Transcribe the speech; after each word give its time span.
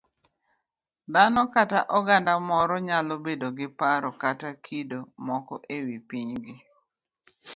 Dhano 1.13 1.41
kata 1.53 1.79
oganda 1.97 2.31
moro 2.49 2.75
nyalo 2.87 3.13
bedo 3.25 3.47
gi 3.57 3.67
paro 3.79 4.09
kata 4.21 4.49
kido 4.65 4.99
moko 5.27 5.55
e 5.75 5.77
wi 5.85 5.97
pinygi. 6.09 6.55